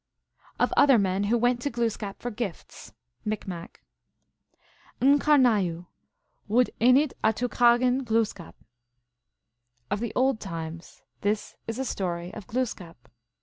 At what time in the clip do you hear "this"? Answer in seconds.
11.21-11.55